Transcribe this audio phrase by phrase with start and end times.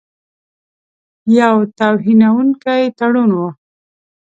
[1.39, 3.47] یو توهینونکی تړون وو.